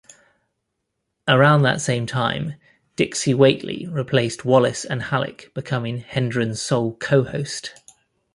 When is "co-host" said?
6.95-7.79